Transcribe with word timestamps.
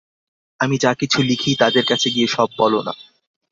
আমি 0.59 0.75
যা 0.77 0.91
কিছু 0.93 1.19
লিখি, 1.29 1.51
তাদের 1.59 1.83
কাছে 1.85 2.07
গিয়ে 2.09 2.27
সব 2.27 2.49
বল 2.57 2.73
না। 2.87 2.93